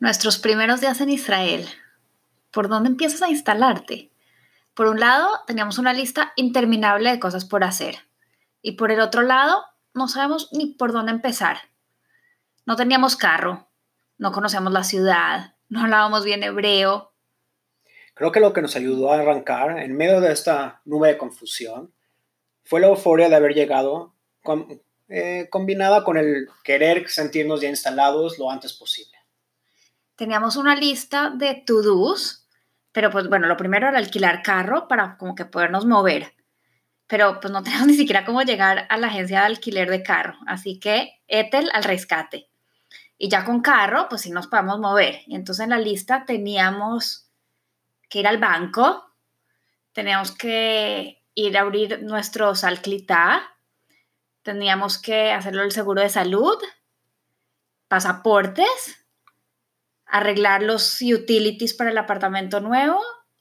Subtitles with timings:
[0.00, 1.68] Nuestros primeros días en Israel.
[2.50, 4.10] ¿Por dónde empiezas a instalarte?
[4.72, 7.96] Por un lado, teníamos una lista interminable de cosas por hacer.
[8.62, 11.58] Y por el otro lado, no sabemos ni por dónde empezar.
[12.64, 13.68] No teníamos carro,
[14.16, 17.12] no conocíamos la ciudad, no hablábamos bien hebreo.
[18.14, 21.92] Creo que lo que nos ayudó a arrancar en medio de esta nube de confusión
[22.64, 24.14] fue la euforia de haber llegado
[25.10, 29.19] eh, combinada con el querer sentirnos ya instalados lo antes posible
[30.20, 32.46] teníamos una lista de to-dos,
[32.92, 36.34] pero pues bueno, lo primero era alquilar carro para como que podernos mover,
[37.06, 40.34] pero pues no teníamos ni siquiera cómo llegar a la agencia de alquiler de carro,
[40.46, 42.50] así que Etel al rescate.
[43.16, 45.22] Y ya con carro, pues sí nos podemos mover.
[45.26, 47.30] Y entonces en la lista teníamos
[48.10, 49.14] que ir al banco,
[49.92, 53.56] teníamos que ir a abrir nuestro Salclita,
[54.42, 56.58] teníamos que hacerlo el seguro de salud,
[57.88, 58.99] pasaportes,
[60.10, 63.00] arreglar los utilities para el apartamento nuevo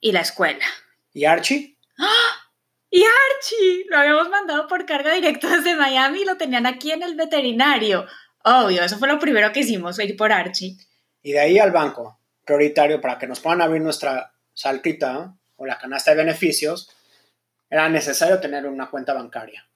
[0.00, 0.64] y la escuela.
[1.12, 1.76] ¿Y Archie?
[1.98, 2.06] ¡Ah!
[2.90, 3.84] ¡Y Archie!
[3.88, 8.06] Lo habíamos mandado por carga directa desde Miami y lo tenían aquí en el veterinario.
[8.42, 10.76] Obvio, eso fue lo primero que hicimos, ir por Archie.
[11.22, 15.78] Y de ahí al banco, prioritario para que nos puedan abrir nuestra salquita o la
[15.78, 16.90] canasta de beneficios,
[17.68, 19.68] era necesario tener una cuenta bancaria.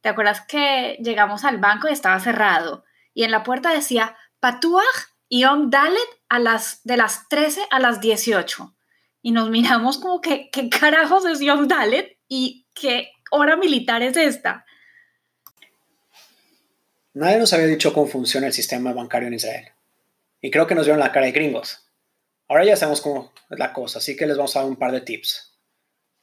[0.00, 2.84] ¿Te acuerdas que llegamos al banco y estaba cerrado?
[3.12, 8.00] Y en la puerta decía, Patuaj Yom Dalet a las, de las 13 a las
[8.00, 8.74] 18.
[9.22, 12.16] Y nos miramos como que, ¿qué carajos es Yom Dalet?
[12.28, 14.64] ¿Y qué hora militar es esta?
[17.14, 19.68] Nadie nos había dicho cómo funciona el sistema bancario en Israel.
[20.40, 21.88] Y creo que nos vieron la cara de gringos.
[22.48, 24.92] Ahora ya sabemos cómo es la cosa, así que les vamos a dar un par
[24.92, 25.58] de tips.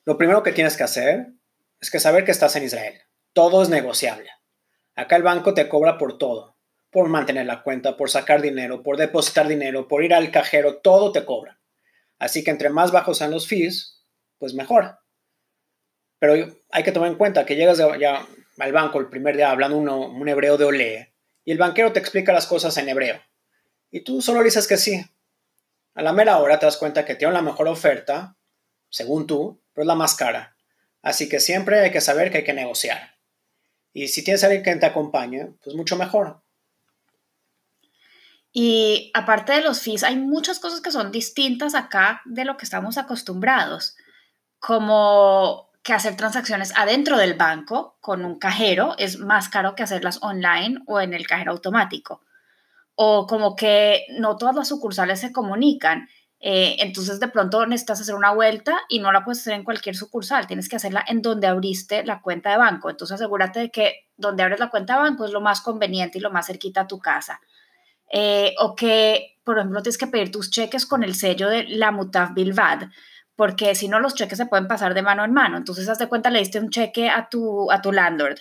[0.05, 1.33] Lo primero que tienes que hacer
[1.81, 3.01] es que saber que estás en Israel.
[3.33, 4.29] Todo es negociable.
[4.95, 6.53] Acá el banco te cobra por todo
[6.93, 11.11] por mantener la cuenta, por sacar dinero, por depositar dinero, por ir al cajero, todo
[11.11, 11.59] te cobra.
[12.19, 14.05] Así que entre más bajos sean los fees,
[14.37, 14.99] pues mejor.
[16.19, 18.25] Pero hay que tomar en cuenta que llegas ya
[18.57, 22.31] al banco el primer día hablando un hebreo de olé y el banquero te explica
[22.31, 23.19] las cosas en hebreo.
[23.91, 25.03] Y tú solo dices que sí.
[25.95, 28.37] A la mera hora te das cuenta que tiene la mejor oferta,
[28.89, 30.55] según tú, pero es la más cara.
[31.01, 33.17] Así que siempre hay que saber que hay que negociar.
[33.91, 36.42] Y si tienes alguien que te acompañe, pues mucho mejor.
[38.56, 42.66] Y aparte de los fees, hay muchas cosas que son distintas acá de lo que
[42.66, 43.96] estamos acostumbrados,
[44.59, 50.19] como que hacer transacciones adentro del banco con un cajero es más caro que hacerlas
[50.22, 52.22] online o en el cajero automático.
[52.96, 56.08] O como que no todas las sucursales se comunican.
[56.40, 59.96] Eh, entonces de pronto necesitas hacer una vuelta y no la puedes hacer en cualquier
[59.96, 62.90] sucursal, tienes que hacerla en donde abriste la cuenta de banco.
[62.90, 66.22] Entonces asegúrate de que donde abres la cuenta de banco es lo más conveniente y
[66.22, 67.41] lo más cerquita a tu casa.
[68.16, 71.91] Eh, o que, por ejemplo, tienes que pedir tus cheques con el sello de la
[71.91, 72.90] Mutaf Bilvad,
[73.35, 75.57] porque si no los cheques se pueden pasar de mano en mano.
[75.57, 78.38] Entonces, haz de cuenta, le diste un cheque a tu, a tu landlord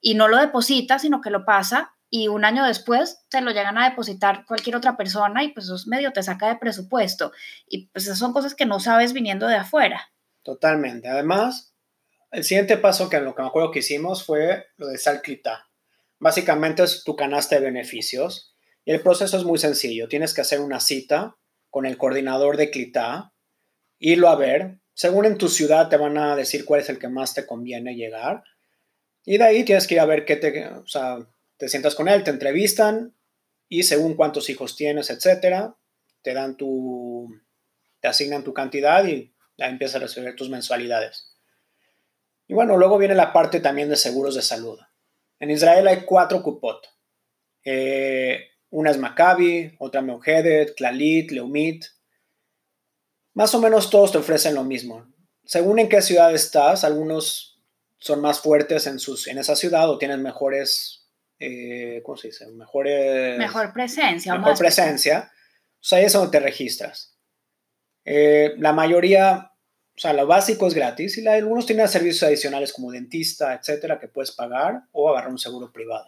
[0.00, 3.78] y no lo deposita, sino que lo pasa y un año después te lo llegan
[3.78, 7.30] a depositar cualquier otra persona y pues eso es medio te saca de presupuesto.
[7.68, 10.12] Y pues esas son cosas que no sabes viniendo de afuera.
[10.42, 11.08] Totalmente.
[11.08, 11.76] Además,
[12.32, 15.68] el siguiente paso que en lo que me acuerdo que hicimos fue lo de Salclita.
[16.18, 18.51] Básicamente es tu canasta de beneficios
[18.84, 20.08] y el proceso es muy sencillo.
[20.08, 21.36] Tienes que hacer una cita
[21.70, 23.32] con el coordinador de CLITA,
[23.98, 24.80] irlo a ver.
[24.94, 27.94] Según en tu ciudad te van a decir cuál es el que más te conviene
[27.94, 28.42] llegar.
[29.24, 31.18] Y de ahí tienes que ir a ver qué te, o sea,
[31.56, 33.14] te sientas con él, te entrevistan
[33.68, 35.76] y según cuántos hijos tienes, etcétera,
[36.22, 37.28] te dan tu,
[38.00, 41.36] te asignan tu cantidad y ya empiezas a recibir tus mensualidades.
[42.48, 44.78] Y bueno, luego viene la parte también de seguros de salud.
[45.38, 46.84] En Israel hay cuatro cupot.
[47.64, 51.84] Eh, una es Maccabi, otra Meohedet, Clalit, Leumit.
[53.34, 55.06] Más o menos todos te ofrecen lo mismo.
[55.44, 57.62] Según en qué ciudad estás, algunos
[57.98, 61.06] son más fuertes en, sus, en esa ciudad o tienen mejores,
[61.38, 62.46] eh, ¿cómo se dice?
[62.46, 64.34] Mejores, mejor presencia.
[64.36, 65.30] Mejor presencia.
[65.74, 67.14] O sea, ahí es donde te registras.
[68.06, 69.52] Eh, la mayoría,
[69.94, 74.08] o sea, lo básico es gratis y algunos tienen servicios adicionales como dentista, etcétera, que
[74.08, 76.06] puedes pagar o agarrar un seguro privado.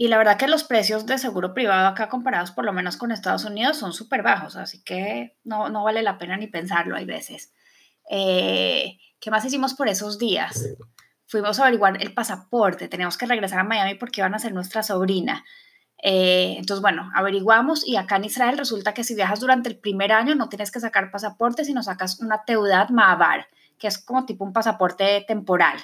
[0.00, 3.10] Y la verdad que los precios de seguro privado acá comparados por lo menos con
[3.10, 7.04] Estados Unidos son súper bajos, así que no, no, vale la pena ni pensarlo hay
[7.04, 7.52] veces.
[8.08, 10.68] Eh, ¿Qué más hicimos por esos días?
[11.26, 14.84] Fuimos a averiguar el pasaporte, teníamos que regresar a Miami porque iban a ser nuestra
[14.84, 15.44] sobrina.
[16.00, 20.12] Eh, entonces, bueno, averiguamos y acá en Israel resulta que si viajas durante el primer
[20.12, 23.48] año no tienes que sacar pasaporte, sino sacas una Teudat Maabar,
[23.78, 25.76] que es como tipo un pasaporte temporal.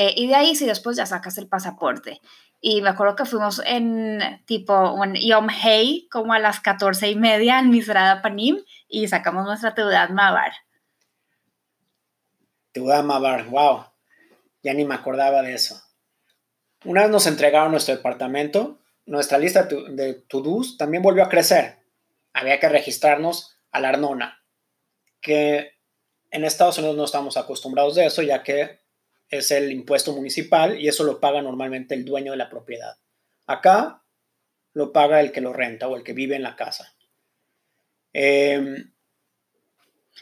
[0.00, 2.20] Eh, y de ahí si después ya sacas el pasaporte.
[2.60, 7.16] Y me acuerdo que fuimos en tipo un Yom Hey, como a las 14 y
[7.16, 10.52] media en Misrada Panim, y sacamos nuestra Teudat Mabar.
[12.70, 13.86] Teudat Mabar, wow.
[14.62, 15.82] Ya ni me acordaba de eso.
[16.84, 21.78] Una vez nos entregaron nuestro departamento, nuestra lista de to-dos también volvió a crecer.
[22.32, 24.44] Había que registrarnos a la Arnona,
[25.20, 25.72] que
[26.30, 28.86] en Estados Unidos no estamos acostumbrados de eso, ya que
[29.30, 32.96] es el impuesto municipal y eso lo paga normalmente el dueño de la propiedad.
[33.46, 34.02] Acá
[34.72, 36.94] lo paga el que lo renta o el que vive en la casa.
[38.12, 38.92] Em,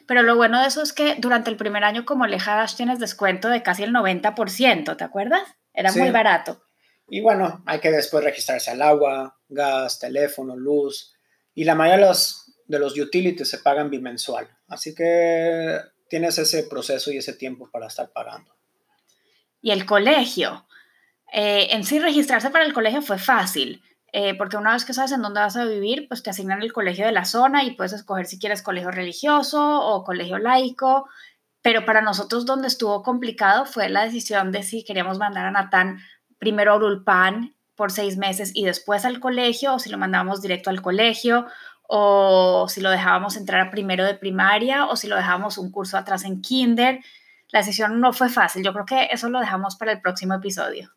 [0.06, 3.48] pero lo bueno de eso es que durante el primer año como Lejadas tienes descuento
[3.48, 5.42] de casi el 90%, ¿te acuerdas?
[5.72, 6.62] Era muy barato.
[7.08, 11.14] Y bueno, hay que después registrarse al agua, gas, teléfono, luz.
[11.54, 14.48] Y la mayoría de los, de los utilities se pagan bimensual.
[14.66, 18.55] Así que tienes ese proceso y ese tiempo para estar pagando
[19.66, 20.64] y el colegio.
[21.32, 23.82] Eh, en sí, registrarse para el colegio fue fácil,
[24.12, 26.72] eh, porque una vez que sabes en dónde vas a vivir, pues te asignan el
[26.72, 31.08] colegio de la zona y puedes escoger si quieres colegio religioso o colegio laico.
[31.62, 35.98] Pero para nosotros donde estuvo complicado fue la decisión de si queríamos mandar a Natán
[36.38, 40.70] primero a Urulpan por seis meses y después al colegio, o si lo mandábamos directo
[40.70, 41.44] al colegio,
[41.88, 46.24] o si lo dejábamos entrar primero de primaria, o si lo dejábamos un curso atrás
[46.24, 47.00] en kinder
[47.56, 48.62] la decisión no fue fácil.
[48.62, 50.90] Yo creo que eso lo dejamos para el próximo episodio.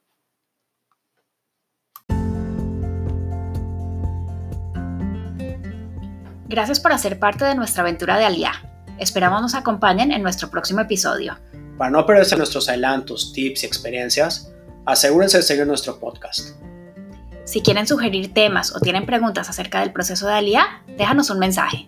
[6.50, 8.52] Gracias por hacer parte de nuestra aventura de Aliá.
[8.98, 11.38] Esperamos nos acompañen en nuestro próximo episodio.
[11.78, 14.52] Para no perderse nuestros adelantos, tips y experiencias,
[14.86, 16.58] asegúrense de seguir nuestro podcast.
[17.46, 21.88] Si quieren sugerir temas o tienen preguntas acerca del proceso de Aliá, déjanos un mensaje.